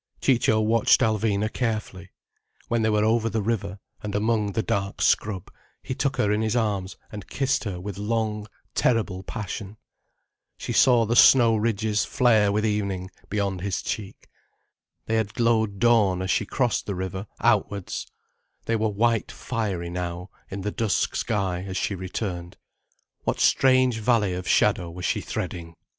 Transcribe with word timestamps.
Ciccio 0.19 0.59
watched 0.59 1.01
Alvina 1.01 1.47
carefully. 1.53 2.09
When 2.69 2.81
they 2.81 2.89
were 2.89 3.03
over 3.05 3.29
the 3.29 3.43
river, 3.43 3.77
and 4.01 4.15
among 4.15 4.53
the 4.53 4.63
dark 4.63 4.99
scrub, 4.99 5.51
he 5.83 5.93
took 5.93 6.17
her 6.17 6.31
in 6.31 6.41
his 6.41 6.55
arms 6.55 6.97
and 7.11 7.27
kissed 7.27 7.65
her 7.65 7.79
with 7.79 7.99
long, 7.99 8.47
terrible 8.73 9.21
passion. 9.21 9.77
She 10.57 10.73
saw 10.73 11.05
the 11.05 11.15
snow 11.15 11.55
ridges 11.55 12.03
flare 12.03 12.51
with 12.51 12.65
evening, 12.65 13.11
beyond 13.29 13.61
his 13.61 13.83
cheek. 13.83 14.27
They 15.05 15.17
had 15.17 15.35
glowed 15.35 15.77
dawn 15.77 16.23
as 16.23 16.31
she 16.31 16.47
crossed 16.47 16.87
the 16.87 16.95
river 16.95 17.27
outwards, 17.39 18.07
they 18.65 18.75
were 18.75 18.89
white 18.89 19.31
fiery 19.31 19.91
now 19.91 20.31
in 20.49 20.61
the 20.61 20.71
dusk 20.71 21.15
sky 21.15 21.61
as 21.67 21.77
she 21.77 21.93
returned. 21.93 22.57
What 23.23 23.39
strange 23.39 23.99
valley 23.99 24.33
of 24.33 24.47
shadow 24.47 24.89
was 24.89 25.05
she 25.05 25.21
threading? 25.21 25.75